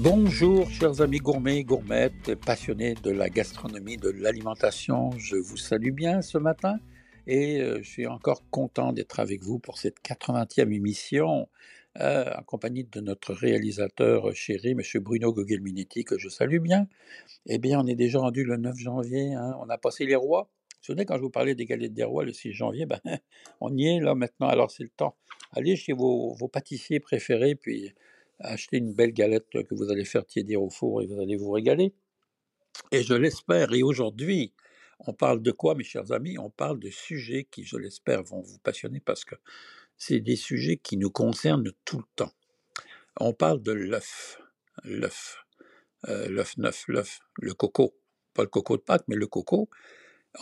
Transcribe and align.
Bonjour 0.00 0.70
chers 0.70 1.00
amis 1.00 1.18
gourmets, 1.18 1.64
gourmettes, 1.64 2.36
passionnés 2.36 2.94
de 2.94 3.10
la 3.10 3.28
gastronomie, 3.28 3.96
de 3.96 4.10
l'alimentation. 4.10 5.10
Je 5.18 5.34
vous 5.34 5.56
salue 5.56 5.90
bien 5.90 6.22
ce 6.22 6.38
matin 6.38 6.78
et 7.26 7.60
euh, 7.60 7.78
je 7.82 7.88
suis 7.88 8.06
encore 8.06 8.48
content 8.48 8.92
d'être 8.92 9.18
avec 9.18 9.42
vous 9.42 9.58
pour 9.58 9.76
cette 9.76 9.96
80e 10.04 10.72
émission 10.72 11.48
euh, 11.98 12.32
en 12.32 12.44
compagnie 12.44 12.84
de 12.84 13.00
notre 13.00 13.32
réalisateur 13.32 14.32
chéri, 14.36 14.70
M. 14.70 14.82
Bruno 15.02 15.32
Gugelminetti, 15.32 16.04
que 16.04 16.16
je 16.16 16.28
salue 16.28 16.60
bien. 16.60 16.86
Eh 17.46 17.58
bien, 17.58 17.80
on 17.80 17.86
est 17.88 17.96
déjà 17.96 18.20
rendu 18.20 18.44
le 18.44 18.56
9 18.56 18.76
janvier, 18.76 19.34
hein. 19.34 19.56
on 19.60 19.68
a 19.68 19.78
passé 19.78 20.06
les 20.06 20.14
rois. 20.14 20.42
Vous 20.42 20.76
vous 20.78 20.84
souvenez 20.84 21.06
quand 21.06 21.16
je 21.16 21.22
vous 21.22 21.30
parlais 21.30 21.56
des 21.56 21.66
galettes 21.66 21.94
des 21.94 22.04
rois 22.04 22.24
le 22.24 22.32
6 22.32 22.52
janvier, 22.52 22.86
ben, 22.86 23.00
on 23.60 23.76
y 23.76 23.88
est 23.88 23.98
là 23.98 24.14
maintenant, 24.14 24.46
alors 24.46 24.70
c'est 24.70 24.84
le 24.84 24.90
temps. 24.90 25.16
Allez 25.56 25.74
chez 25.74 25.92
vos, 25.92 26.34
vos 26.34 26.46
pâtissiers 26.46 27.00
préférés, 27.00 27.56
puis 27.56 27.92
achetez 28.40 28.78
une 28.78 28.92
belle 28.92 29.12
galette 29.12 29.48
que 29.50 29.74
vous 29.74 29.90
allez 29.90 30.04
faire 30.04 30.24
tiédir 30.26 30.62
au 30.62 30.70
four 30.70 31.02
et 31.02 31.06
vous 31.06 31.20
allez 31.20 31.36
vous 31.36 31.50
régaler. 31.50 31.94
Et 32.92 33.02
je 33.02 33.14
l'espère, 33.14 33.72
et 33.72 33.82
aujourd'hui, 33.82 34.52
on 35.00 35.12
parle 35.12 35.42
de 35.42 35.50
quoi, 35.50 35.74
mes 35.74 35.84
chers 35.84 36.12
amis? 36.12 36.38
On 36.38 36.50
parle 36.50 36.78
de 36.80 36.90
sujets 36.90 37.46
qui, 37.50 37.64
je 37.64 37.76
l'espère, 37.76 38.22
vont 38.22 38.40
vous 38.40 38.58
passionner 38.58 39.00
parce 39.00 39.24
que 39.24 39.36
c'est 39.96 40.20
des 40.20 40.36
sujets 40.36 40.76
qui 40.76 40.96
nous 40.96 41.10
concernent 41.10 41.72
tout 41.84 41.98
le 41.98 42.04
temps. 42.16 42.32
On 43.20 43.32
parle 43.32 43.62
de 43.62 43.72
l'œuf, 43.72 44.40
l'œuf, 44.84 45.44
euh, 46.08 46.28
l'œuf 46.28 46.56
neuf, 46.56 46.84
l'œuf, 46.88 47.20
le 47.40 47.54
coco, 47.54 47.94
pas 48.34 48.42
le 48.42 48.48
coco 48.48 48.76
de 48.76 48.82
Pâques, 48.82 49.04
mais 49.08 49.16
le 49.16 49.26
coco. 49.26 49.68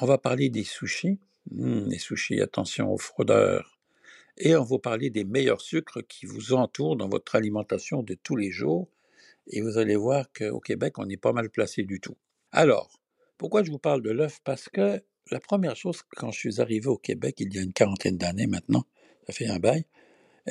On 0.00 0.06
va 0.06 0.18
parler 0.18 0.50
des 0.50 0.64
sushis. 0.64 1.18
Hum, 1.50 1.88
les 1.88 1.98
sushis, 1.98 2.40
attention 2.40 2.92
aux 2.92 2.98
fraudeurs, 2.98 3.75
et 4.38 4.56
on 4.56 4.64
va 4.64 4.78
parler 4.78 5.10
des 5.10 5.24
meilleurs 5.24 5.60
sucres 5.60 6.06
qui 6.06 6.26
vous 6.26 6.52
entourent 6.52 6.96
dans 6.96 7.08
votre 7.08 7.34
alimentation 7.36 8.02
de 8.02 8.14
tous 8.14 8.36
les 8.36 8.50
jours. 8.50 8.88
Et 9.48 9.62
vous 9.62 9.78
allez 9.78 9.96
voir 9.96 10.26
qu'au 10.32 10.60
Québec, 10.60 10.98
on 10.98 11.06
n'est 11.06 11.16
pas 11.16 11.32
mal 11.32 11.50
placé 11.50 11.84
du 11.84 12.00
tout. 12.00 12.16
Alors, 12.52 13.00
pourquoi 13.38 13.62
je 13.62 13.70
vous 13.70 13.78
parle 13.78 14.02
de 14.02 14.10
l'œuf? 14.10 14.40
Parce 14.44 14.68
que 14.68 15.02
la 15.30 15.40
première 15.40 15.76
chose, 15.76 16.02
quand 16.16 16.30
je 16.30 16.38
suis 16.38 16.60
arrivé 16.60 16.86
au 16.86 16.98
Québec, 16.98 17.36
il 17.38 17.54
y 17.54 17.58
a 17.58 17.62
une 17.62 17.72
quarantaine 17.72 18.16
d'années 18.16 18.46
maintenant, 18.46 18.84
ça 19.26 19.32
fait 19.32 19.48
un 19.48 19.58
bail, 19.58 19.84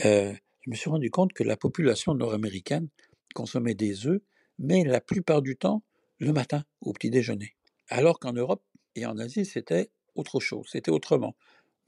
euh, 0.03 0.33
je 0.61 0.69
me 0.69 0.75
suis 0.75 0.89
rendu 0.89 1.09
compte 1.09 1.33
que 1.33 1.43
la 1.43 1.57
population 1.57 2.13
nord-américaine 2.13 2.89
consommait 3.33 3.75
des 3.75 4.07
œufs, 4.07 4.21
mais 4.59 4.83
la 4.83 4.99
plupart 4.99 5.41
du 5.41 5.55
temps, 5.55 5.83
le 6.19 6.33
matin, 6.33 6.63
au 6.81 6.91
petit 6.91 7.09
déjeuner. 7.09 7.55
Alors 7.87 8.19
qu'en 8.19 8.33
Europe 8.33 8.63
et 8.95 9.05
en 9.05 9.17
Asie, 9.17 9.45
c'était 9.45 9.91
autre 10.15 10.39
chose, 10.39 10.67
c'était 10.71 10.91
autrement. 10.91 11.35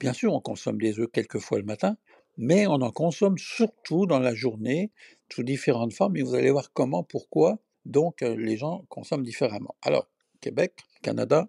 Bien 0.00 0.12
sûr, 0.12 0.32
on 0.32 0.40
consomme 0.40 0.80
des 0.80 1.00
œufs 1.00 1.10
quelques 1.12 1.40
fois 1.40 1.58
le 1.58 1.64
matin, 1.64 1.96
mais 2.36 2.68
on 2.68 2.74
en 2.74 2.92
consomme 2.92 3.36
surtout 3.36 4.06
dans 4.06 4.20
la 4.20 4.32
journée, 4.32 4.92
sous 5.32 5.42
différentes 5.42 5.92
formes, 5.92 6.16
et 6.16 6.22
vous 6.22 6.36
allez 6.36 6.52
voir 6.52 6.72
comment, 6.72 7.02
pourquoi, 7.02 7.58
donc 7.84 8.22
euh, 8.22 8.36
les 8.36 8.56
gens 8.56 8.84
consomment 8.88 9.24
différemment. 9.24 9.74
Alors, 9.82 10.08
Québec, 10.40 10.74
Canada, 11.02 11.48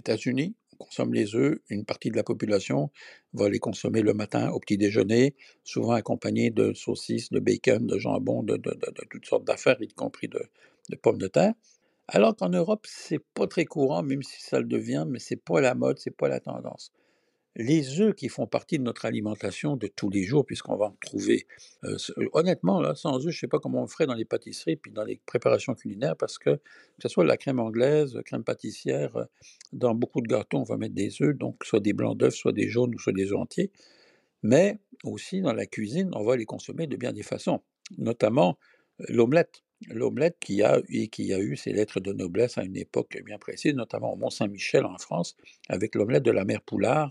États-Unis, 0.00 0.56
on 0.72 0.86
consomme 0.86 1.14
les 1.14 1.36
œufs, 1.36 1.60
une 1.68 1.84
partie 1.84 2.10
de 2.10 2.16
la 2.16 2.24
population 2.24 2.90
va 3.32 3.48
les 3.48 3.60
consommer 3.60 4.02
le 4.02 4.12
matin 4.12 4.50
au 4.50 4.58
petit 4.58 4.76
déjeuner, 4.76 5.36
souvent 5.62 5.92
accompagnés 5.92 6.50
de 6.50 6.72
saucisses, 6.72 7.30
de 7.30 7.38
bacon, 7.38 7.86
de 7.86 7.96
jambon, 7.96 8.42
de, 8.42 8.60
toutes 9.08 9.26
sortes 9.26 9.44
d'affaires, 9.44 9.80
y 9.80 9.86
compris 9.86 10.26
de, 10.26 10.42
de 10.90 10.96
pommes 10.96 11.18
de 11.18 11.28
terre. 11.28 11.54
Alors 12.08 12.34
qu'en 12.34 12.48
Europe, 12.48 12.86
c'est 12.88 13.22
pas 13.34 13.46
très 13.46 13.66
courant, 13.66 14.02
même 14.02 14.24
si 14.24 14.42
ça 14.42 14.58
le 14.58 14.66
devient, 14.66 15.06
mais 15.08 15.20
c'est 15.20 15.36
pas 15.36 15.60
la 15.60 15.76
mode, 15.76 16.00
c'est 16.00 16.16
pas 16.16 16.28
la 16.28 16.40
tendance 16.40 16.92
les 17.56 18.00
œufs 18.00 18.14
qui 18.14 18.28
font 18.28 18.46
partie 18.46 18.78
de 18.78 18.82
notre 18.82 19.04
alimentation 19.04 19.76
de 19.76 19.86
tous 19.86 20.10
les 20.10 20.24
jours, 20.24 20.44
puisqu'on 20.44 20.76
va 20.76 20.86
en 20.86 20.96
trouver. 21.00 21.46
Euh, 21.84 21.96
euh, 22.18 22.28
honnêtement, 22.32 22.94
sans 22.94 23.16
œufs, 23.16 23.32
je 23.32 23.36
ne 23.36 23.40
sais 23.40 23.48
pas 23.48 23.58
comment 23.58 23.82
on 23.82 23.86
ferait 23.86 24.06
dans 24.06 24.14
les 24.14 24.24
pâtisseries 24.24 24.76
puis 24.76 24.90
dans 24.90 25.04
les 25.04 25.20
préparations 25.24 25.74
culinaires, 25.74 26.16
parce 26.16 26.38
que 26.38 26.50
que 26.50 27.02
ce 27.02 27.08
soit 27.08 27.24
la 27.24 27.36
crème 27.36 27.60
anglaise, 27.60 28.18
crème 28.24 28.44
pâtissière, 28.44 29.16
euh, 29.16 29.24
dans 29.72 29.94
beaucoup 29.94 30.20
de 30.20 30.26
gâteaux, 30.26 30.58
on 30.58 30.64
va 30.64 30.76
mettre 30.76 30.94
des 30.94 31.22
œufs, 31.22 31.36
donc 31.36 31.64
soit 31.64 31.80
des 31.80 31.92
blancs 31.92 32.16
d'œufs, 32.16 32.34
soit 32.34 32.52
des 32.52 32.68
jaunes 32.68 32.94
ou 32.94 32.98
soit 32.98 33.12
des 33.12 33.32
œufs 33.32 33.38
entiers. 33.38 33.70
Mais 34.42 34.78
aussi 35.04 35.40
dans 35.40 35.52
la 35.52 35.66
cuisine, 35.66 36.10
on 36.14 36.24
va 36.24 36.36
les 36.36 36.44
consommer 36.44 36.86
de 36.86 36.96
bien 36.96 37.12
des 37.12 37.22
façons, 37.22 37.62
notamment 37.98 38.58
l'omelette. 39.08 39.62
L'omelette 39.88 40.36
qui 40.40 40.62
a, 40.62 40.80
qui 41.12 41.34
a 41.34 41.38
eu 41.38 41.56
ses 41.56 41.72
lettres 41.72 42.00
de 42.00 42.12
noblesse 42.12 42.56
à 42.56 42.62
une 42.62 42.76
époque 42.76 43.20
bien 43.24 43.38
précise, 43.38 43.74
notamment 43.74 44.12
au 44.12 44.16
Mont-Saint-Michel 44.16 44.86
en 44.86 44.96
France, 44.98 45.36
avec 45.68 45.94
l'omelette 45.94 46.22
de 46.22 46.30
la 46.30 46.44
mère 46.44 46.62
Poulard, 46.62 47.10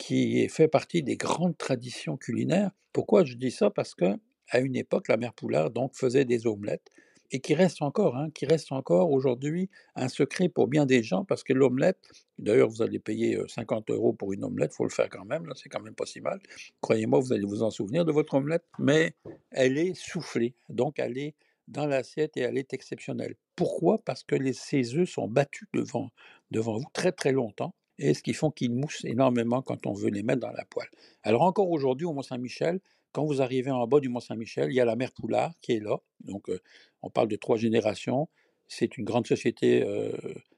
qui 0.00 0.48
fait 0.48 0.66
partie 0.66 1.02
des 1.02 1.18
grandes 1.18 1.58
traditions 1.58 2.16
culinaires. 2.16 2.70
Pourquoi 2.94 3.22
je 3.22 3.34
dis 3.34 3.50
ça? 3.50 3.68
Parce 3.68 3.94
que 3.94 4.16
à 4.48 4.60
une 4.60 4.74
époque, 4.74 5.08
la 5.08 5.18
mère 5.18 5.34
Poulard 5.34 5.70
donc 5.70 5.94
faisait 5.94 6.24
des 6.24 6.46
omelettes 6.46 6.88
et 7.30 7.40
qui 7.40 7.54
reste 7.54 7.82
encore, 7.82 8.16
hein, 8.16 8.30
qui 8.34 8.46
reste 8.46 8.72
encore 8.72 9.12
aujourd'hui 9.12 9.68
un 9.94 10.08
secret 10.08 10.48
pour 10.48 10.68
bien 10.68 10.86
des 10.86 11.02
gens 11.02 11.26
parce 11.26 11.44
que 11.44 11.52
l'omelette, 11.52 11.98
d'ailleurs 12.38 12.70
vous 12.70 12.80
allez 12.80 12.98
payer 12.98 13.38
50 13.46 13.90
euros 13.90 14.14
pour 14.14 14.32
une 14.32 14.42
omelette, 14.42 14.72
faut 14.72 14.84
le 14.84 14.90
faire 14.90 15.10
quand 15.10 15.26
même, 15.26 15.46
là 15.46 15.52
c'est 15.54 15.68
quand 15.68 15.82
même 15.82 15.94
pas 15.94 16.06
si 16.06 16.22
mal. 16.22 16.40
Croyez-moi, 16.80 17.20
vous 17.20 17.34
allez 17.34 17.44
vous 17.44 17.62
en 17.62 17.70
souvenir 17.70 18.06
de 18.06 18.10
votre 18.10 18.34
omelette, 18.34 18.64
mais 18.78 19.12
elle 19.50 19.76
est 19.76 19.94
soufflée, 19.94 20.54
donc 20.70 20.98
elle 20.98 21.18
est 21.18 21.34
dans 21.68 21.86
l'assiette 21.86 22.38
et 22.38 22.40
elle 22.40 22.56
est 22.56 22.72
exceptionnelle. 22.72 23.36
Pourquoi? 23.54 23.98
Parce 24.02 24.24
que 24.24 24.36
ces 24.52 24.96
œufs 24.96 25.10
sont 25.10 25.28
battus 25.28 25.68
devant, 25.74 26.10
devant 26.50 26.78
vous 26.78 26.90
très 26.94 27.12
très 27.12 27.32
longtemps 27.32 27.74
et 28.00 28.14
ce 28.14 28.22
qui 28.22 28.32
font 28.32 28.50
qu'ils 28.50 28.72
moussent 28.72 29.04
énormément 29.04 29.62
quand 29.62 29.86
on 29.86 29.92
veut 29.92 30.10
les 30.10 30.22
mettre 30.22 30.40
dans 30.40 30.50
la 30.50 30.64
poêle. 30.64 30.88
Alors 31.22 31.42
encore 31.42 31.70
aujourd'hui 31.70 32.06
au 32.06 32.12
Mont-Saint-Michel, 32.12 32.80
quand 33.12 33.24
vous 33.24 33.42
arrivez 33.42 33.70
en 33.70 33.86
bas 33.86 34.00
du 34.00 34.08
Mont-Saint-Michel, 34.08 34.70
il 34.70 34.74
y 34.74 34.80
a 34.80 34.84
la 34.84 34.96
mère 34.96 35.12
Poulard 35.12 35.52
qui 35.60 35.72
est 35.72 35.80
là. 35.80 35.98
Donc 36.20 36.48
euh, 36.48 36.60
on 37.02 37.10
parle 37.10 37.28
de 37.28 37.36
trois 37.36 37.56
générations. 37.56 38.28
C'est 38.68 38.96
une 38.96 39.04
grande 39.04 39.26
société 39.26 39.82
euh, 39.82 40.12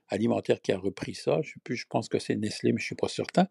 alimentaire 0.09 0.61
qui 0.61 0.71
a 0.71 0.79
repris 0.79 1.15
ça. 1.15 1.41
Je, 1.43 1.55
plus, 1.65 1.77
je 1.77 1.87
pense 1.89 2.09
que 2.09 2.19
c'est 2.19 2.37
Nestlé, 2.37 2.73
mais 2.73 2.79
je 2.79 2.85
ne 2.85 2.87
suis 2.87 2.95
pas 2.95 3.09
certain. 3.09 3.49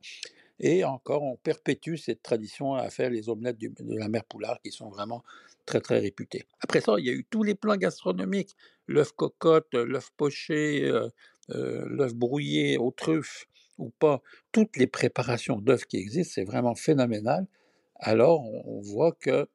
Et 0.59 0.83
encore, 0.83 1.23
on 1.23 1.35
perpétue 1.37 1.95
cette 1.95 2.21
tradition 2.21 2.75
à 2.75 2.89
faire 2.91 3.09
les 3.09 3.27
omelettes 3.27 3.57
de 3.57 3.95
la 3.97 4.07
mère 4.07 4.23
Poulard 4.23 4.61
qui 4.61 4.71
sont 4.71 4.89
vraiment 4.89 5.23
très 5.65 5.81
très 5.81 5.99
réputées. 5.99 6.45
Après 6.61 6.79
ça, 6.79 6.95
il 6.99 7.05
y 7.05 7.09
a 7.09 7.13
eu 7.13 7.25
tous 7.27 7.43
les 7.43 7.55
plans 7.55 7.77
gastronomiques 7.77 8.55
l'œuf 8.87 9.11
cocotte, 9.13 9.73
l'œuf 9.73 10.11
poché, 10.15 10.83
euh, 10.83 11.09
l'œuf 11.49 12.13
brouillé 12.13 12.77
aux 12.77 12.91
truffes, 12.91 13.47
ou 13.81 13.91
pas, 13.99 14.21
toutes 14.51 14.77
les 14.77 14.87
préparations 14.87 15.57
d'œufs 15.57 15.85
qui 15.85 15.97
existent, 15.97 16.33
c'est 16.35 16.43
vraiment 16.43 16.75
phénoménal. 16.75 17.47
Alors, 17.95 18.43
on 18.67 18.79
voit 18.81 19.11
que 19.11 19.47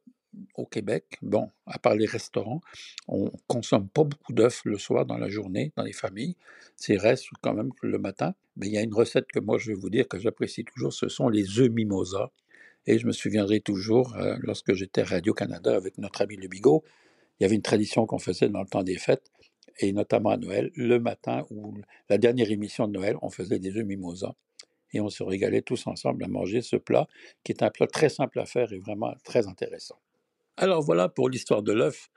au 0.55 0.67
Québec, 0.67 1.17
bon, 1.23 1.51
à 1.67 1.79
part 1.79 1.95
les 1.95 2.07
restaurants, 2.07 2.61
on 3.09 3.31
consomme 3.47 3.89
pas 3.89 4.05
beaucoup 4.05 4.33
d'œufs 4.33 4.63
le 4.65 4.79
soir 4.79 5.07
dans 5.07 5.19
la 5.19 5.29
journée, 5.29 5.73
dans 5.77 5.83
les 5.83 5.93
familles. 5.93 6.37
C'est 6.77 6.97
reste 6.97 7.29
quand 7.43 7.55
même 7.55 7.71
le 7.83 7.99
matin. 7.99 8.35
Mais 8.57 8.67
il 8.67 8.73
y 8.73 8.79
a 8.79 8.83
une 8.83 8.95
recette 8.95 9.27
que 9.33 9.41
moi 9.41 9.59
je 9.59 9.69
vais 9.69 9.75
vous 9.79 9.91
dire 9.91 10.09
que 10.09 10.19
j'apprécie 10.19 10.65
toujours, 10.65 10.93
ce 10.93 11.09
sont 11.09 11.29
les 11.29 11.59
œufs 11.59 11.71
mimosa. 11.71 12.31
Et 12.87 12.99
je 12.99 13.07
me 13.07 13.13
souviendrai 13.13 13.61
toujours, 13.61 14.15
euh, 14.17 14.37
lorsque 14.41 14.73
j'étais 14.75 15.01
à 15.01 15.07
Radio-Canada 15.07 15.75
avec 15.75 15.99
notre 15.99 16.23
ami 16.23 16.37
Le 16.37 16.49
Bigot, 16.49 16.85
il 17.39 17.43
y 17.43 17.47
avait 17.47 17.57
une 17.57 17.63
tradition 17.63 18.07
qu'on 18.07 18.19
faisait 18.19 18.49
dans 18.49 18.61
le 18.61 18.69
temps 18.69 18.85
des 18.85 18.97
fêtes 18.97 19.31
et 19.79 19.93
notamment 19.93 20.31
à 20.31 20.37
Noël, 20.37 20.71
le 20.75 20.99
matin 20.99 21.45
ou 21.51 21.75
la 22.09 22.19
dernière 22.19 22.51
émission 22.51 22.87
de 22.87 22.93
Noël, 22.93 23.17
on 23.23 23.31
faisait 23.31 23.59
des 23.59 23.77
œufs 23.77 23.85
mimosa 23.85 24.35
et 24.93 25.01
on 25.01 25.09
se 25.09 25.23
régalait 25.23 25.63
tous 25.63 25.87
ensemble 25.87 26.25
à 26.25 26.29
manger 26.29 26.63
ce 26.63 26.77
plat 26.77 27.07
qui 27.45 27.53
est 27.53 27.63
un 27.63 27.71
plat 27.71 27.87
très 27.87 28.09
simple 28.09 28.39
à 28.41 28.47
faire 28.47 28.73
et 28.73 28.79
vraiment 28.79 29.15
très 29.25 29.47
intéressant. 29.47 29.99
Alors 30.57 30.83
voilà 30.83 31.09
pour 31.09 31.29
l'histoire 31.29 31.63
de 31.63 31.73
l'œuf. 31.73 32.09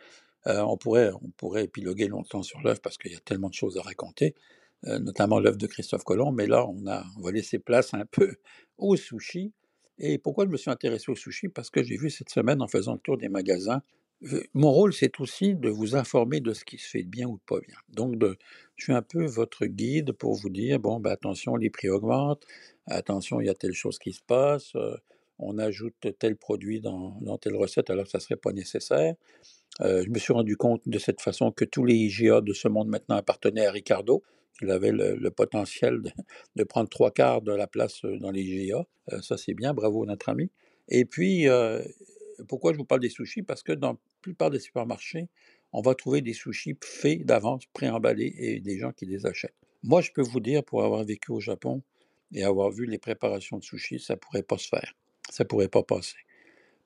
Euh, 0.47 0.61
on, 0.61 0.77
pourrait, 0.77 1.11
on 1.21 1.29
pourrait 1.35 1.65
épiloguer 1.65 2.07
longtemps 2.07 2.43
sur 2.43 2.61
l'œuf 2.61 2.81
parce 2.81 2.97
qu'il 2.97 3.11
y 3.11 3.15
a 3.15 3.19
tellement 3.19 3.49
de 3.49 3.53
choses 3.53 3.77
à 3.77 3.81
raconter, 3.81 4.35
euh, 4.85 4.99
notamment 4.99 5.39
l'œuf 5.39 5.57
de 5.57 5.67
Christophe 5.67 6.05
Colomb, 6.05 6.31
mais 6.31 6.47
là 6.47 6.65
on, 6.65 6.87
a, 6.87 7.03
on 7.17 7.21
va 7.21 7.31
laisser 7.31 7.59
place 7.59 7.93
un 7.93 8.05
peu 8.05 8.35
au 8.77 8.95
sushi. 8.95 9.51
Et 9.97 10.17
pourquoi 10.17 10.45
je 10.45 10.49
me 10.49 10.55
suis 10.55 10.71
intéressé 10.71 11.11
au 11.11 11.15
sushi? 11.15 11.49
Parce 11.49 11.69
que 11.69 11.83
j'ai 11.83 11.97
vu 11.97 12.09
cette 12.09 12.29
semaine 12.29 12.61
en 12.61 12.67
faisant 12.69 12.93
le 12.93 12.99
tour 12.99 13.17
des 13.17 13.27
magasins 13.27 13.81
mon 14.53 14.71
rôle, 14.71 14.93
c'est 14.93 15.19
aussi 15.19 15.55
de 15.55 15.69
vous 15.69 15.95
informer 15.95 16.41
de 16.41 16.53
ce 16.53 16.65
qui 16.65 16.77
se 16.77 16.89
fait 16.89 17.03
de 17.03 17.09
bien 17.09 17.27
ou 17.27 17.37
de 17.37 17.43
pas 17.45 17.59
bien. 17.59 17.77
Donc, 17.89 18.15
je 18.75 18.83
suis 18.83 18.93
un 18.93 19.01
peu 19.01 19.25
votre 19.25 19.65
guide 19.65 20.11
pour 20.11 20.33
vous 20.35 20.49
dire, 20.49 20.79
bon, 20.79 20.99
ben, 20.99 21.11
attention, 21.11 21.55
les 21.55 21.69
prix 21.69 21.89
augmentent, 21.89 22.45
attention, 22.87 23.39
il 23.39 23.47
y 23.47 23.49
a 23.49 23.53
telle 23.53 23.73
chose 23.73 23.97
qui 23.97 24.13
se 24.13 24.21
passe, 24.21 24.75
euh, 24.75 24.95
on 25.37 25.57
ajoute 25.57 25.93
tel 26.19 26.35
produit 26.35 26.81
dans, 26.81 27.37
telle 27.41 27.55
recette 27.55 27.89
alors 27.89 28.05
que 28.05 28.11
ça 28.11 28.17
ne 28.17 28.23
serait 28.23 28.35
pas 28.35 28.51
nécessaire. 28.51 29.15
Euh, 29.81 30.03
je 30.05 30.09
me 30.09 30.19
suis 30.19 30.33
rendu 30.33 30.57
compte 30.57 30.81
de 30.85 30.99
cette 30.99 31.21
façon 31.21 31.51
que 31.51 31.63
tous 31.63 31.85
les 31.85 31.95
IGA 31.95 32.41
de 32.41 32.51
ce 32.51 32.67
monde 32.67 32.89
maintenant 32.89 33.15
appartenaient 33.15 33.65
à 33.65 33.71
Ricardo, 33.71 34.21
qu'il 34.57 34.69
avait 34.71 34.91
le, 34.91 35.31
potentiel 35.31 36.01
de, 36.57 36.63
prendre 36.65 36.89
trois 36.89 37.11
quarts 37.11 37.41
de 37.41 37.53
la 37.53 37.67
place 37.67 38.03
euh, 38.03 38.17
dans 38.17 38.31
les 38.31 38.41
IGA. 38.41 38.85
ça, 39.21 39.37
c'est 39.37 39.53
bien, 39.53 39.73
bravo 39.73 40.05
notre 40.05 40.27
ami. 40.27 40.51
Et 40.89 41.05
puis, 41.05 41.47
pourquoi 42.47 42.73
je 42.73 42.77
vous 42.77 42.85
parle 42.85 43.01
des 43.01 43.09
sushis? 43.09 43.43
Parce 43.43 43.63
que 43.63 43.71
dans 43.73 43.91
la 43.93 43.97
plupart 44.21 44.49
des 44.51 44.59
supermarchés, 44.59 45.27
on 45.73 45.81
va 45.81 45.95
trouver 45.95 46.21
des 46.21 46.33
sushis 46.33 46.77
faits 46.83 47.25
d'avance, 47.25 47.65
préemballés, 47.73 48.33
et 48.37 48.59
des 48.59 48.77
gens 48.79 48.91
qui 48.91 49.05
les 49.05 49.25
achètent. 49.25 49.55
Moi, 49.83 50.01
je 50.01 50.11
peux 50.11 50.21
vous 50.23 50.39
dire, 50.39 50.63
pour 50.63 50.83
avoir 50.83 51.03
vécu 51.03 51.31
au 51.31 51.39
Japon 51.39 51.83
et 52.33 52.43
avoir 52.43 52.71
vu 52.71 52.85
les 52.85 52.97
préparations 52.97 53.57
de 53.57 53.63
sushis, 53.63 53.99
ça 53.99 54.13
ne 54.15 54.19
pourrait 54.19 54.43
pas 54.43 54.57
se 54.57 54.67
faire. 54.67 54.93
Ça 55.29 55.43
ne 55.43 55.47
pourrait 55.47 55.67
pas 55.69 55.83
passer. 55.83 56.17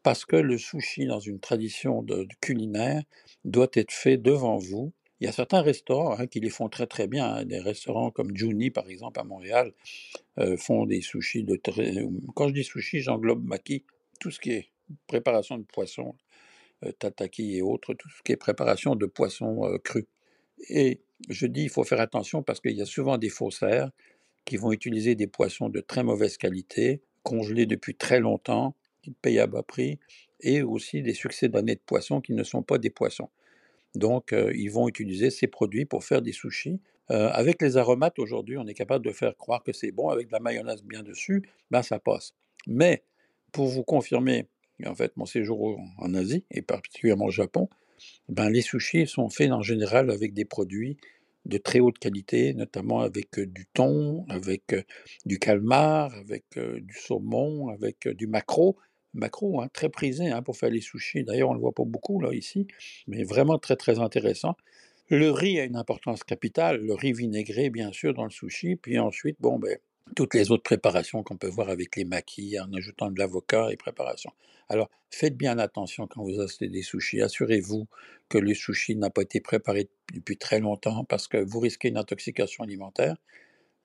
parce 0.04 0.26
que 0.26 0.36
le 0.36 0.58
sushi, 0.58 1.06
dans 1.06 1.20
une 1.20 1.40
tradition 1.40 2.06
culinaire, 2.42 3.04
doit 3.46 3.70
être 3.74 3.92
fait 3.92 4.18
devant 4.18 4.58
vous. 4.58 4.94
Il 5.20 5.26
y 5.26 5.30
a 5.30 5.32
certains 5.32 5.62
restaurants 5.62 6.18
hein, 6.20 6.28
qui 6.28 6.42
les 6.42 6.50
font 6.50 6.68
très 6.70 6.88
très 6.88 7.08
bien. 7.08 7.26
hein. 7.36 7.46
Des 7.46 7.60
restaurants 7.60 8.12
comme 8.12 8.36
Juni, 8.36 8.70
par 8.72 8.90
exemple, 8.90 9.20
à 9.20 9.24
Montréal, 9.24 9.74
euh, 10.40 10.58
font 10.58 10.86
des 10.86 11.02
sushis 11.02 11.44
de 11.44 11.56
très... 11.56 11.94
Quand 12.36 12.50
je 12.50 12.54
dis 12.54 12.64
sushi, 12.66 13.00
j'englobe 13.02 13.46
maki, 13.46 13.86
tout 14.20 14.32
ce 14.32 14.40
qui 14.42 14.52
est 14.52 14.70
préparation 15.08 15.58
de 15.58 15.64
poisson, 15.64 16.16
euh, 16.86 16.92
tataki 16.92 17.58
et 17.58 17.62
autres, 17.62 17.94
tout 17.94 18.10
ce 18.10 18.22
qui 18.24 18.32
est 18.32 18.38
préparation 18.38 18.96
de 18.96 19.06
poisson 19.06 19.66
euh, 19.66 19.78
cru. 19.78 20.08
Et 20.70 21.02
je 21.30 21.46
dis, 21.48 21.64
il 21.64 21.70
faut 21.70 21.84
faire 21.84 22.02
attention 22.02 22.44
parce 22.44 22.60
qu'il 22.60 22.74
y 22.74 22.82
a 22.82 22.86
souvent 22.86 23.18
des 23.18 23.30
faussaires 23.30 23.92
qui 24.46 24.58
vont 24.58 24.72
utiliser 24.72 25.16
des 25.16 25.28
poissons 25.28 25.70
de 25.70 25.80
très 25.80 26.04
mauvaise 26.04 26.38
qualité, 26.38 27.02
congelés 27.24 27.66
depuis 27.66 27.96
très 27.96 28.20
longtemps, 28.20 28.76
qui 29.02 29.12
payent 29.12 29.40
à 29.40 29.48
bas 29.48 29.64
prix, 29.64 30.00
et 30.42 30.62
aussi 30.62 31.02
des 31.02 31.14
succès 31.14 31.48
d'années 31.50 31.76
de 31.76 31.82
poissons 31.86 32.22
qui 32.22 32.34
ne 32.34 32.44
sont 32.44 32.64
pas 32.64 32.78
des 32.78 32.90
poissons. 32.90 33.30
Donc, 33.96 34.34
euh, 34.34 34.52
ils 34.56 34.70
vont 34.70 34.88
utiliser 34.90 35.30
ces 35.30 35.48
produits 35.48 35.86
pour 35.86 36.04
faire 36.04 36.22
des 36.22 36.34
sushis. 36.34 36.80
Avec 37.10 37.62
les 37.62 37.78
aromates, 37.78 38.18
aujourd'hui, 38.18 38.58
on 38.58 38.66
est 38.66 38.74
capable 38.74 39.06
de 39.06 39.12
faire 39.12 39.38
croire 39.38 39.62
que 39.62 39.72
c'est 39.72 39.92
bon. 39.92 40.10
Avec 40.10 40.28
de 40.28 40.32
la 40.32 40.40
mayonnaise 40.40 40.82
bien 40.84 41.04
dessus, 41.04 41.44
ben 41.70 41.84
ça 41.84 42.00
passe. 42.00 42.34
Mais, 42.66 43.04
pour 43.52 43.68
vous 43.68 43.84
confirmer, 43.84 44.48
en 44.86 44.96
fait, 44.96 45.16
mon 45.18 45.26
séjour 45.26 45.80
en 45.98 46.14
Asie, 46.14 46.46
et 46.52 46.62
particulièrement 46.62 47.26
au 47.26 47.32
Japon, 47.32 47.70
ben, 48.30 48.50
les 48.50 48.62
sushis 48.62 49.08
sont 49.08 49.30
faits 49.30 49.52
en 49.52 49.62
général 49.62 50.10
avec 50.12 50.34
des 50.34 50.46
produits 50.46 50.98
de 51.46 51.58
très 51.58 51.80
haute 51.80 52.00
qualité, 52.00 52.54
notamment 52.54 53.02
avec 53.02 53.38
euh, 53.38 53.46
du 53.46 53.66
thon, 53.74 54.26
avec 54.30 54.74
euh, 54.74 54.82
du 55.26 55.40
calmar, 55.40 56.14
avec 56.16 56.46
euh, 56.58 56.80
du 56.80 56.96
saumon, 56.96 57.68
avec 57.68 58.08
du 58.08 58.28
maquereau. 58.28 58.78
Maquereau, 59.14 59.62
hein, 59.62 59.68
très 59.72 59.90
prisé 59.90 60.30
hein, 60.30 60.42
pour 60.42 60.58
faire 60.58 60.70
les 60.72 60.82
sushis. 60.82 61.24
D'ailleurs, 61.24 61.50
on 61.50 61.54
ne 61.54 61.58
le 61.58 61.62
voit 61.62 61.74
pas 61.74 61.84
beaucoup 61.86 62.20
là 62.20 62.34
ici, 62.34 62.66
mais 63.08 63.24
vraiment 63.24 63.60
très 63.60 63.76
très 63.76 64.00
intéressant. 64.00 64.56
Le 65.10 65.30
riz 65.30 65.60
a 65.60 65.66
une 65.66 65.76
importance 65.76 66.24
capitale, 66.24 66.82
le 66.82 66.94
riz 66.96 67.14
vinaigré 67.14 67.70
bien 67.70 67.92
sûr 67.92 68.14
dans 68.14 68.24
le 68.24 68.32
sushi, 68.32 68.76
puis 68.76 68.98
ensuite, 68.98 69.38
bon, 69.40 69.60
ben, 69.60 69.78
toutes 70.16 70.34
les 70.34 70.52
autres 70.52 70.64
préparations 70.64 71.24
qu'on 71.24 71.38
peut 71.38 71.48
voir 71.48 71.70
avec 71.70 71.96
les 71.96 72.06
maquis, 72.06 72.60
en 72.60 72.72
ajoutant 72.74 73.10
de 73.12 73.20
l'avocat 73.20 73.72
et 73.72 73.78
préparation. 73.78 74.32
Alors, 74.70 74.90
faites 75.10 75.38
bien 75.38 75.58
attention 75.60 76.08
quand 76.08 76.24
vous 76.24 76.40
achetez 76.40 76.68
des 76.70 76.84
sushis. 76.84 77.22
Assurez-vous 77.22 77.88
que 78.30 78.38
le 78.38 78.54
sushi 78.54 78.96
n'a 78.96 79.10
pas 79.10 79.22
été 79.22 79.42
préparé 79.42 79.90
depuis 80.14 80.38
très 80.38 80.60
longtemps 80.60 81.04
parce 81.06 81.28
que 81.28 81.38
vous 81.38 81.60
risquez 81.60 81.90
une 81.90 81.98
intoxication 81.98 82.64
alimentaire. 82.64 83.18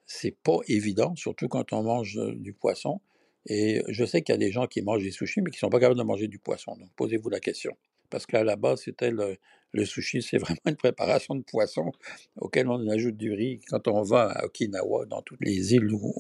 C'est 0.07 0.37
pas 0.43 0.59
évident, 0.69 1.15
surtout 1.17 1.49
quand 1.49 1.73
on 1.73 1.83
mange 1.83 2.19
euh, 2.19 2.35
du 2.35 2.53
poisson. 2.53 3.01
Et 3.47 3.83
je 3.89 4.05
sais 4.05 4.23
qu'il 4.23 4.35
y 4.35 4.37
a 4.37 4.39
des 4.39 4.53
gens 4.53 4.67
qui 4.67 4.83
mangent 4.83 5.03
des 5.03 5.11
sushis, 5.11 5.41
mais 5.43 5.51
qui 5.51 5.59
sont 5.59 5.71
pas 5.71 5.81
capables 5.81 5.99
de 5.99 6.05
manger 6.05 6.29
du 6.29 6.39
poisson. 6.39 6.77
Donc, 6.77 6.91
posez-vous 6.97 7.31
la 7.31 7.41
question. 7.41 7.77
Parce 8.11 8.27
qu'à 8.27 8.45
la 8.45 8.57
base, 8.57 8.83
c'était 8.83 9.11
le, 9.11 9.37
sushi, 9.85 10.23
c'est 10.23 10.39
vraiment 10.39 10.61
une 10.67 10.77
préparation 10.77 11.35
de 11.35 11.43
poisson 11.43 11.93
auquel 12.37 12.69
on 12.69 12.89
ajoute 12.89 13.17
du 13.17 13.33
riz. 13.33 13.61
Quand 13.69 13.89
on 13.89 14.03
va 14.03 14.31
à 14.31 14.45
Okinawa, 14.47 15.07
dans 15.07 15.23
toutes 15.23 15.41
les 15.41 15.75
îles 15.75 15.93
ou, 15.93 16.15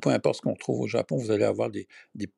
peu 0.00 0.10
importe 0.10 0.36
ce 0.36 0.42
qu'on 0.42 0.54
trouve 0.54 0.80
au 0.80 0.86
Japon, 0.86 1.16
vous 1.16 1.30
allez 1.30 1.44
avoir 1.44 1.70
des, 1.70 1.86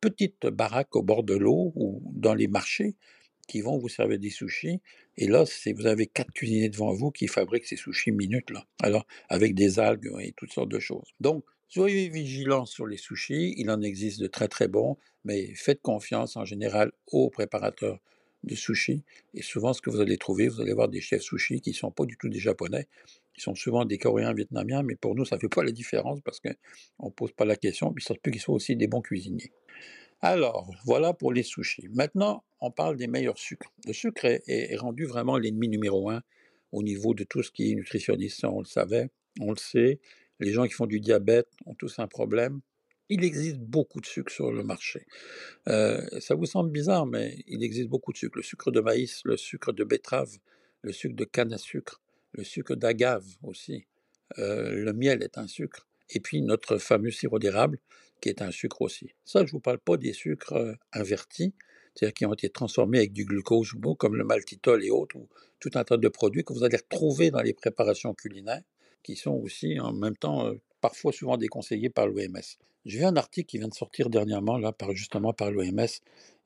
petites 0.00 0.46
baraques 0.46 0.94
au 0.96 1.02
bord 1.02 1.22
de 1.22 1.34
l'eau 1.34 1.72
ou 1.74 2.02
dans 2.14 2.34
les 2.34 2.48
marchés 2.48 2.96
qui 3.48 3.60
vont 3.60 3.78
vous 3.78 3.88
servir 3.88 4.18
des 4.18 4.30
sushis. 4.30 4.80
Et 5.16 5.26
là, 5.26 5.44
vous 5.76 5.86
avez 5.86 6.06
quatre 6.06 6.32
cuisiniers 6.32 6.68
devant 6.68 6.92
vous 6.92 7.10
qui 7.10 7.26
fabriquent 7.26 7.66
ces 7.66 7.76
sushis 7.76 8.12
minutes. 8.12 8.50
Alors, 8.82 9.06
avec 9.28 9.54
des 9.54 9.78
algues 9.78 10.10
et 10.20 10.32
toutes 10.36 10.52
sortes 10.52 10.70
de 10.70 10.78
choses. 10.78 11.12
Donc, 11.20 11.44
soyez 11.68 12.08
vigilants 12.08 12.66
sur 12.66 12.86
les 12.86 12.96
sushis. 12.96 13.54
Il 13.56 13.70
en 13.70 13.82
existe 13.82 14.20
de 14.20 14.26
très 14.26 14.48
très 14.48 14.68
bons, 14.68 14.96
mais 15.24 15.54
faites 15.54 15.82
confiance 15.82 16.36
en 16.36 16.44
général 16.44 16.92
aux 17.08 17.30
préparateurs 17.30 17.98
de 18.44 18.54
sushis. 18.54 19.02
Et 19.34 19.42
souvent, 19.42 19.72
ce 19.72 19.80
que 19.80 19.90
vous 19.90 20.00
allez 20.00 20.18
trouver, 20.18 20.48
vous 20.48 20.60
allez 20.60 20.72
voir 20.72 20.88
des 20.88 21.00
chefs 21.00 21.22
sushis 21.22 21.60
qui 21.60 21.70
ne 21.70 21.74
sont 21.74 21.90
pas 21.90 22.04
du 22.04 22.16
tout 22.16 22.28
des 22.28 22.38
Japonais, 22.38 22.88
qui 23.34 23.40
sont 23.40 23.54
souvent 23.54 23.84
des 23.84 23.98
Coréens, 23.98 24.32
Vietnamiens, 24.34 24.82
mais 24.82 24.96
pour 24.96 25.14
nous, 25.14 25.24
ça 25.24 25.36
ne 25.36 25.40
fait 25.40 25.48
pas 25.48 25.62
la 25.64 25.72
différence 25.72 26.20
parce 26.22 26.40
qu'on 26.40 27.06
ne 27.06 27.10
pose 27.12 27.32
pas 27.32 27.44
la 27.44 27.56
question, 27.56 27.92
puis 27.92 28.04
ça 28.04 28.14
se 28.14 28.20
peut 28.20 28.30
qu'ils 28.30 28.40
soient 28.40 28.54
aussi 28.54 28.76
des 28.76 28.86
bons 28.88 29.00
cuisiniers. 29.00 29.52
Alors, 30.20 30.70
voilà 30.84 31.14
pour 31.14 31.32
les 31.32 31.42
sushis. 31.42 31.88
Maintenant, 31.92 32.44
on 32.60 32.70
parle 32.70 32.96
des 32.96 33.08
meilleurs 33.08 33.38
sucres. 33.38 33.72
Le 33.86 33.92
sucre 33.92 34.24
est, 34.24 34.42
est- 34.46 34.76
rendu 34.76 35.04
vraiment 35.04 35.36
l'ennemi 35.36 35.68
numéro 35.68 36.10
un 36.10 36.22
au 36.70 36.82
niveau 36.82 37.12
de 37.12 37.24
tout 37.24 37.42
ce 37.42 37.50
qui 37.50 37.72
est 37.72 37.74
nutritionniste. 37.74 38.44
On 38.44 38.60
le 38.60 38.64
savait, 38.64 39.10
on 39.40 39.50
le 39.50 39.56
sait. 39.56 39.98
Les 40.38 40.52
gens 40.52 40.64
qui 40.64 40.72
font 40.72 40.86
du 40.86 41.00
diabète 41.00 41.48
ont 41.66 41.74
tous 41.74 41.98
un 41.98 42.06
problème. 42.06 42.60
Il 43.14 43.24
existe 43.24 43.58
beaucoup 43.58 44.00
de 44.00 44.06
sucre 44.06 44.32
sur 44.32 44.50
le 44.50 44.64
marché. 44.64 45.04
Euh, 45.68 46.00
ça 46.18 46.34
vous 46.34 46.46
semble 46.46 46.70
bizarre, 46.70 47.04
mais 47.04 47.44
il 47.46 47.62
existe 47.62 47.90
beaucoup 47.90 48.10
de 48.10 48.16
sucre. 48.16 48.38
Le 48.38 48.42
sucre 48.42 48.70
de 48.70 48.80
maïs, 48.80 49.20
le 49.26 49.36
sucre 49.36 49.70
de 49.70 49.84
betterave, 49.84 50.38
le 50.80 50.92
sucre 50.92 51.14
de 51.14 51.24
canne 51.26 51.52
à 51.52 51.58
sucre, 51.58 52.00
le 52.32 52.42
sucre 52.42 52.74
d'agave 52.74 53.26
aussi. 53.42 53.86
Euh, 54.38 54.72
le 54.72 54.94
miel 54.94 55.22
est 55.22 55.36
un 55.36 55.46
sucre. 55.46 55.86
Et 56.08 56.20
puis 56.20 56.40
notre 56.40 56.78
fameux 56.78 57.10
sirop 57.10 57.38
d'érable, 57.38 57.78
qui 58.22 58.30
est 58.30 58.40
un 58.40 58.50
sucre 58.50 58.80
aussi. 58.80 59.10
Ça, 59.26 59.40
je 59.40 59.44
ne 59.44 59.50
vous 59.50 59.60
parle 59.60 59.78
pas 59.78 59.98
des 59.98 60.14
sucres 60.14 60.54
euh, 60.54 60.72
invertis, 60.94 61.52
c'est-à-dire 61.94 62.14
qui 62.14 62.24
ont 62.24 62.32
été 62.32 62.48
transformés 62.48 62.96
avec 62.96 63.12
du 63.12 63.26
glucose 63.26 63.74
ou 63.74 63.94
comme 63.94 64.16
le 64.16 64.24
maltitol 64.24 64.82
et 64.82 64.90
autres, 64.90 65.16
ou 65.16 65.28
tout 65.60 65.70
un 65.74 65.84
tas 65.84 65.98
de 65.98 66.08
produits 66.08 66.44
que 66.44 66.54
vous 66.54 66.64
allez 66.64 66.78
retrouver 66.78 67.30
dans 67.30 67.42
les 67.42 67.52
préparations 67.52 68.14
culinaires, 68.14 68.62
qui 69.02 69.16
sont 69.16 69.34
aussi 69.34 69.78
en 69.78 69.92
même 69.92 70.16
temps 70.16 70.50
parfois 70.82 71.12
souvent 71.12 71.38
déconseillés 71.38 71.88
par 71.88 72.06
l'OMS. 72.06 72.42
J'ai 72.84 72.98
vu 72.98 73.04
un 73.04 73.16
article 73.16 73.46
qui 73.46 73.58
vient 73.58 73.68
de 73.68 73.74
sortir 73.74 74.10
dernièrement, 74.10 74.58
là, 74.58 74.72
par, 74.72 74.92
justement 74.92 75.32
par 75.32 75.50
l'OMS, 75.50 75.86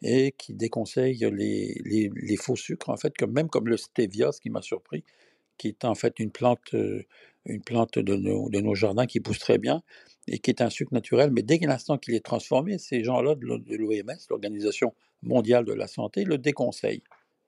et 0.03 0.33
qui 0.39 0.53
déconseille 0.53 1.27
les, 1.33 2.37
faux 2.37 2.55
sucres, 2.55 2.91
en 2.91 2.97
fait, 2.97 3.17
comme, 3.17 3.33
même 3.33 3.49
comme 3.49 3.67
le 3.67 3.79
stevia, 3.79 4.31
ce 4.31 4.41
qui 4.41 4.51
m'a 4.51 4.63
surpris, 4.63 5.03
qui 5.57 5.69
est 5.69 5.85
en 5.85 5.95
fait 5.95 6.21
une 6.21 6.31
plante, 6.31 6.75
euh, 6.75 7.03
une 7.47 7.63
plante 7.63 7.99
de 7.99 8.15
nos, 8.61 8.75
jardins 8.75 9.07
qui 9.07 9.21
pousse 9.21 9.39
très 9.39 9.57
bien 9.59 9.83
et 10.29 10.39
qui 10.39 10.51
est 10.51 10.61
un 10.61 10.69
sucre 10.71 10.93
naturel, 10.93 11.31
mais 11.33 11.43
dès 11.43 11.59
l'instant 11.59 11.97
qu'il 11.97 12.15
est 12.15 12.25
transformé, 12.25 12.79
ces 12.79 13.03
gens-là 13.03 13.37
de 13.37 13.47
l'OMS, 13.47 14.19
l'Organisation 14.29 14.93
mondiale 15.23 15.65
de 15.65 15.73
la 15.73 15.87
santé, 15.87 16.25
le 16.25 16.37
déconseillent. 16.37 17.05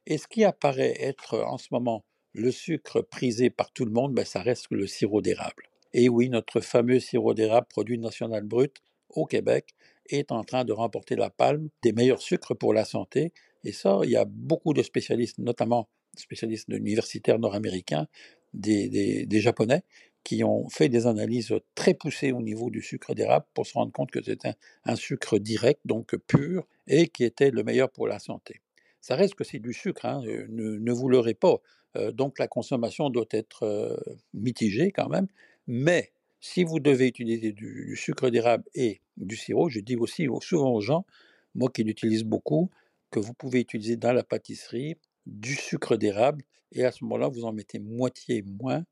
Et 0.06 0.17
ce 0.17 0.26
qui 0.26 0.44
apparaît 0.44 0.96
être 1.00 1.38
en 1.41 1.58
ce 1.58 1.69
moment 1.70 2.05
le 2.32 2.50
sucre 2.50 3.02
prisé 3.02 3.50
par 3.50 3.73
tout 3.73 3.84
le 3.84 3.91
monde, 3.91 4.14
ben, 4.14 4.25
ça 4.25 4.41
reste 4.41 4.69
le 4.70 4.87
sirop 4.87 5.20
d'érable. 5.20 5.69
Et 5.93 6.08
oui, 6.08 6.29
notre 6.29 6.61
fameux 6.61 7.00
sirop 7.00 7.35
d'érable, 7.35 7.67
produit 7.69 7.99
national 7.99 8.44
brut 8.44 8.76
au 9.11 9.26
Québec, 9.26 9.75
est 10.08 10.32
en 10.32 10.44
train 10.44 10.64
de 10.64 10.73
remporter 10.73 11.17
la 11.17 11.31
palme 11.31 11.69
des 11.82 11.93
meilleurs 11.93 12.23
sucres 12.23 12.56
pour 12.56 12.73
la 12.73 12.85
santé. 12.85 13.32
Et 13.65 13.72
ça, 13.72 14.01
il 14.05 14.10
y 14.10 14.17
a 14.17 14.24
beaucoup 14.24 14.74
de 14.74 14.82
spécialistes, 14.82 15.39
notamment 15.39 15.89
spécialistes 16.17 16.69
universitaires 16.69 17.39
nord-américains, 17.39 18.06
des, 18.55 19.27
Japonais, 19.32 19.82
qui 20.24 20.43
ont 20.44 20.69
fait 20.69 20.89
des 20.89 21.06
analyses 21.06 21.55
très 21.74 21.94
poussées 21.94 22.32
au 22.32 22.43
niveau 22.43 22.70
du 22.70 22.82
sucre 22.82 23.15
d'érable 23.15 23.46
pour 23.55 23.67
se 23.67 23.74
rendre 23.74 23.93
compte 23.93 24.10
que 24.10 24.22
c'était 24.22 24.55
un, 24.84 24.96
sucre 24.96 25.39
direct, 25.39 25.81
donc 25.84 26.17
pur, 26.27 26.67
et 26.86 27.08
qui 27.08 27.24
était 27.24 27.51
le 27.51 27.62
meilleur 27.62 27.91
pour 27.91 28.08
la 28.08 28.19
santé. 28.19 28.60
Ça 29.01 29.17
reste 29.17 29.34
que 29.34 29.44
c'est 29.44 29.58
du 29.58 29.72
sucre, 29.72 30.05
hein, 30.06 30.22
euh, 30.27 30.46
ne, 30.51 30.77
ne 30.77 30.93
vous 30.93 31.08
leurrez 31.08 31.34
pas. 31.34 31.60
Euh, 31.96 32.12
donc 32.12 32.39
la 32.39 32.48
consommation 32.48 33.10
doit 33.10 33.29
être 33.31 33.62
euh, 33.62 33.96
mitigée 34.34 34.91
quand 34.93 35.08
même, 35.08 35.29
mais 35.69 36.13
si 36.41 36.65
vous 36.65 36.81
devez 36.81 37.06
utiliser 37.06 37.53
du, 37.53 37.94
sucre 37.96 38.31
d'érable 38.31 38.65
et 38.75 39.01
du 39.17 39.37
sirop, 39.37 39.69
je 39.69 39.81
dis 39.81 39.96
aussi 39.96 40.27
au- 40.29 40.41
souvent 40.41 40.72
aux 40.72 40.81
gens, 40.81 41.06
moi 41.55 41.70
qui 41.70 41.84
l'utilise 41.84 42.25
beaucoup, 42.25 42.70
que 43.10 43.20
vous 43.20 43.34
pouvez 43.34 43.60
utiliser 43.60 43.96
dans 43.96 44.13
la 44.13 44.25
pâtisserie 44.25 44.96
du 45.27 45.55
sucre 45.55 45.96
d'érable 45.96 46.43
et 46.72 46.84
à 46.84 46.93
ce 46.93 47.05
moment-là, 47.05 47.29
vous 47.29 47.44
en 47.44 47.53
mettez 47.53 47.79
moitié 47.79 48.43
moins 48.43 48.84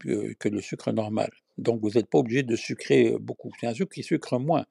que, 0.00 0.34
que 0.34 0.48
le 0.48 0.60
sucre 0.60 0.92
normal. 0.92 1.30
Donc, 1.58 1.80
vous 1.82 1.90
n'êtes 1.90 2.08
pas 2.08 2.18
obligé 2.18 2.42
de 2.42 2.56
sucrer 2.56 3.14
euh, 3.14 3.18
beaucoup. 3.18 3.50
C'est 3.60 3.66
un 3.66 3.74
sucre 3.74 3.92
qui 3.92 4.02
sucre 4.02 4.38
moins. 4.38 4.64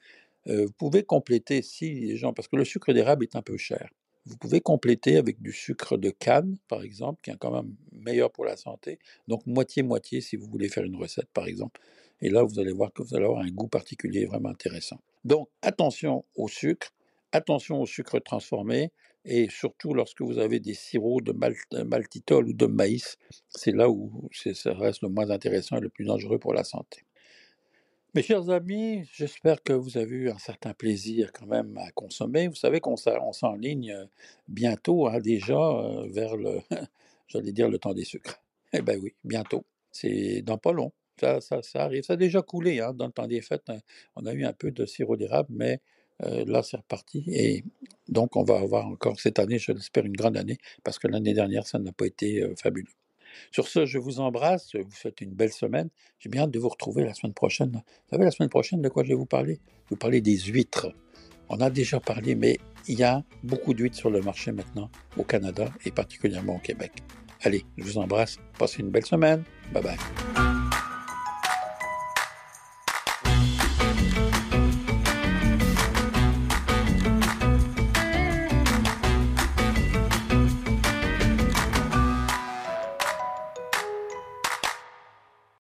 Euh, 0.48 0.66
vous 0.66 0.74
pouvez 0.74 1.04
compléter 1.04 1.62
si 1.62 1.92
les 1.92 2.18
gens, 2.18 2.34
parce 2.34 2.48
que 2.48 2.56
le 2.56 2.66
sucre 2.66 2.94
d'érable 2.94 3.24
est 3.26 3.36
un 3.36 3.42
peu 3.42 3.58
cher. 3.58 3.90
Vous 4.28 4.38
pouvez 4.38 4.60
compléter 4.62 5.18
avec 5.18 5.42
du 5.42 5.54
sucre 5.54 5.98
de 5.98 6.10
canne, 6.10 6.58
par 6.68 6.82
exemple, 6.82 7.22
qui 7.24 7.32
est 7.32 7.38
quand 7.38 7.52
même 7.52 7.74
meilleur 7.94 8.32
pour 8.32 8.46
la 8.46 8.58
santé. 8.58 9.00
Donc, 9.28 9.46
moitié-moitié 9.46 10.20
si 10.22 10.36
vous 10.36 10.48
voulez 10.48 10.68
faire 10.70 10.84
une 10.84 10.98
recette, 10.98 11.30
par 11.34 11.48
exemple. 11.48 11.80
Et 12.22 12.30
là, 12.30 12.44
vous 12.44 12.60
allez 12.60 12.72
voir 12.74 12.92
que 12.92 13.04
vous 13.04 13.16
allez 13.16 13.26
avoir 13.26 13.42
un 13.42 13.50
goût 13.50 13.68
particulier 13.68 14.26
vraiment 14.26 14.50
intéressant. 14.50 15.00
Donc, 15.24 15.48
attention 15.62 16.26
au 16.36 16.48
sucre, 16.50 16.90
attention 17.32 17.82
au 17.82 17.86
sucre 17.86 18.20
transformé, 18.20 18.92
et 19.24 19.50
surtout 19.50 19.94
lorsque 19.94 20.22
vous 20.22 20.40
avez 20.40 20.60
des 20.60 20.74
sirops 20.74 21.24
de 21.24 21.32
mal- 21.34 21.56
de 21.72 21.84
maltitol 21.84 22.50
ou 22.50 22.54
de 22.54 22.66
maïs, 22.66 23.18
c'est 23.50 23.72
là 23.74 23.90
où 23.90 24.30
ça 24.54 24.74
reste 24.74 25.02
le 25.04 25.10
moins 25.10 25.30
intéressant 25.30 25.78
et 25.78 25.82
le 25.82 25.90
plus 25.90 26.06
dangereux 26.06 26.40
pour 26.40 26.54
la 26.54 26.64
santé. 26.64 27.02
Mes 28.18 28.24
chers 28.24 28.50
amis, 28.50 29.08
j'espère 29.14 29.62
que 29.62 29.74
vous 29.74 29.96
avez 29.96 30.16
eu 30.16 30.32
un 30.32 30.40
certain 30.40 30.74
plaisir 30.74 31.32
quand 31.32 31.46
même 31.46 31.78
à 31.78 31.92
consommer. 31.92 32.48
Vous 32.48 32.56
savez 32.56 32.80
qu'on 32.80 32.96
s'enligne 32.98 33.92
euh, 33.92 34.06
bientôt 34.48 35.06
hein, 35.06 35.20
déjà 35.20 35.54
euh, 35.56 36.08
vers 36.10 36.36
le, 36.36 36.62
j'allais 37.28 37.52
dire 37.52 37.70
le 37.70 37.78
temps 37.78 37.94
des 37.94 38.06
sucres. 38.06 38.42
Eh 38.74 38.82
bien 38.82 38.96
oui, 38.98 39.14
bientôt. 39.24 39.66
C'est 39.92 40.42
dans 40.42 40.58
pas 40.58 40.72
long. 40.72 40.92
Ça, 41.20 41.38
arrive. 41.76 42.02
Ça 42.06 42.14
a 42.14 42.16
déjà 42.16 42.42
coulé 42.42 42.80
hein, 42.80 42.92
dans 42.92 43.06
le 43.06 43.12
temps 43.12 43.28
des 43.28 43.42
fêtes. 43.42 43.70
hein. 43.70 43.82
On 44.16 44.26
a 44.26 44.34
eu 44.34 44.46
un 44.46 44.54
peu 44.54 44.72
de 44.72 44.88
sirop 44.88 45.16
d'érable, 45.16 45.50
mais 45.52 45.80
euh, 46.24 46.44
là 46.48 46.64
c'est 46.64 46.78
reparti. 46.78 47.24
Et 47.28 47.64
Donc, 48.08 48.36
on 48.36 48.44
va 48.44 48.58
avoir 48.58 48.88
encore 48.88 49.20
cette 49.20 49.38
année, 49.38 49.60
je 49.60 49.72
l'espère, 49.74 50.06
une 50.06 50.18
grande 50.18 50.38
année, 50.38 50.58
parce 50.84 50.98
que 50.98 51.08
l'année 51.08 51.36
dernière, 51.36 51.68
ça 51.68 51.78
n'a 51.78 51.92
pas 51.92 52.08
été 52.08 52.44
fabuleux. 52.56 52.90
Sur 53.52 53.68
ce, 53.68 53.86
je 53.86 53.98
vous 53.98 54.20
embrasse, 54.20 54.70
je 54.74 54.80
vous 54.80 54.92
souhaite 54.92 55.22
une 55.22 55.32
belle 55.32 55.52
semaine. 55.52 55.90
J'ai 56.20 56.30
bien 56.30 56.44
hâte 56.44 56.52
de 56.52 56.60
vous 56.60 56.70
retrouver 56.70 57.04
la 57.04 57.14
semaine 57.14 57.34
prochaine. 57.34 57.72
Vous 57.72 58.10
savez, 58.12 58.26
la 58.26 58.32
semaine 58.32 58.50
prochaine, 58.50 58.82
de 58.82 58.90
quoi 58.90 59.04
je 59.04 59.10
vais 59.10 59.16
vous 59.16 59.26
parler? 59.26 59.60
Je 59.86 59.90
vous 59.92 59.98
parler 59.98 60.22
des 60.22 60.38
huîtres. 60.38 60.92
On 61.50 61.60
a 61.62 61.70
déjà 61.70 62.00
parlé, 62.00 62.36
mais 62.36 62.58
il 62.88 63.00
y 63.00 63.04
a 63.04 63.24
beaucoup 63.44 63.74
d'huîtres 63.74 63.98
sur 63.98 64.10
le 64.10 64.22
marché 64.22 64.52
maintenant 64.52 64.90
au 65.18 65.24
Canada 65.24 65.70
et 65.86 65.92
particulièrement 65.92 66.56
au 66.56 66.60
Québec. 66.60 66.92
Allez, 67.42 67.64
je 67.78 67.84
vous 67.84 67.98
embrasse. 67.98 68.38
Passez 68.58 68.82
une 68.82 68.90
belle 68.90 69.06
semaine. 69.06 69.44
Bye 69.72 69.84
bye. 69.84 70.37